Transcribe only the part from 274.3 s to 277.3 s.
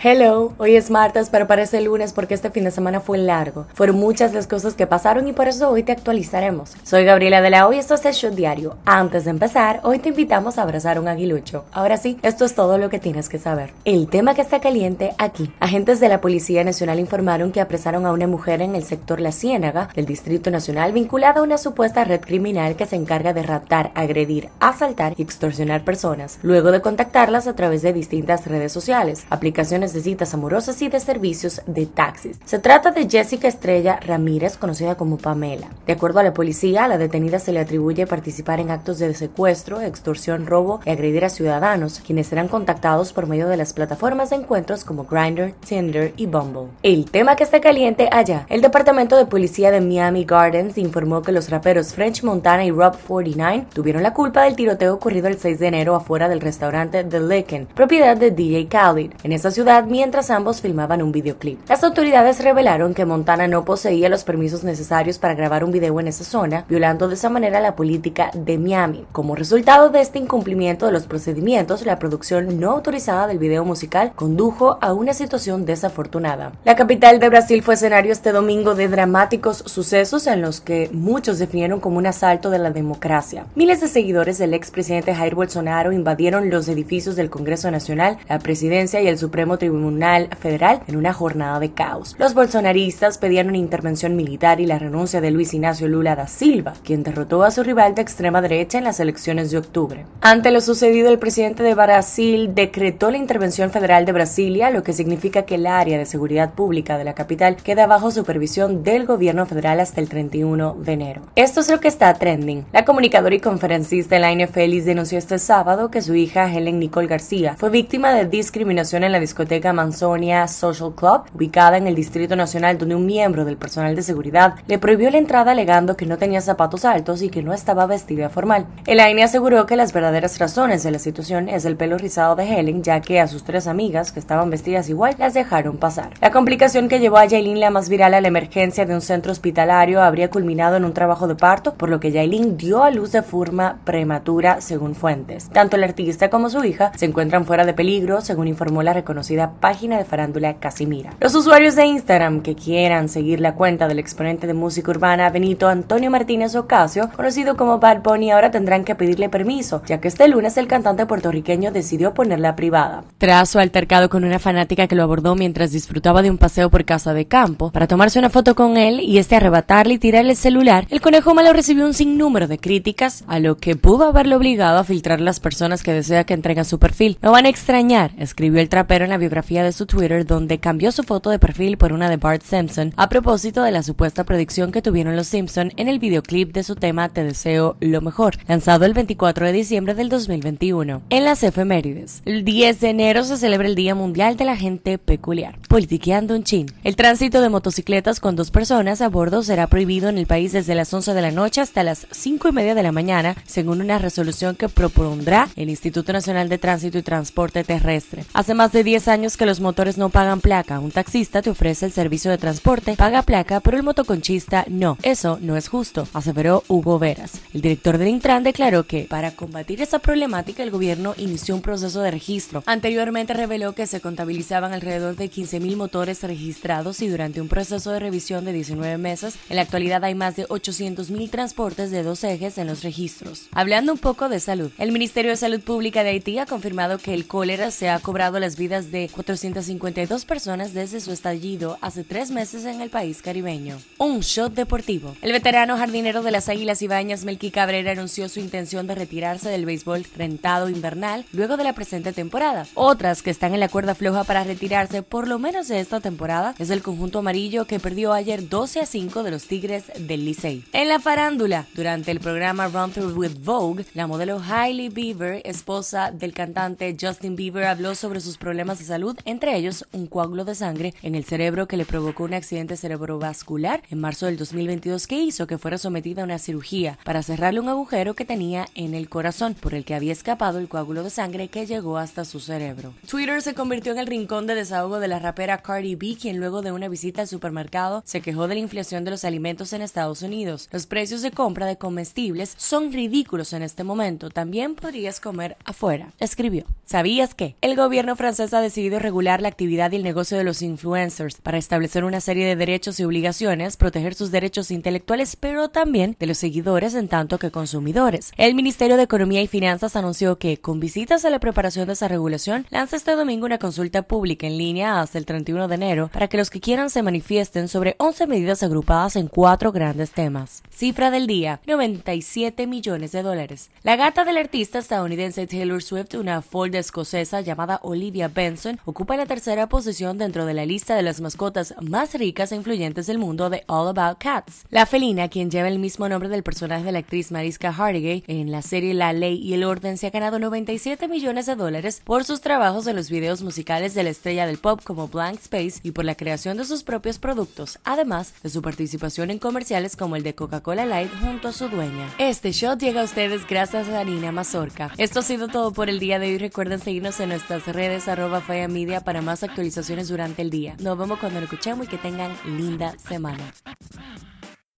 2022 que hizo que fuera sometida a una cirugía para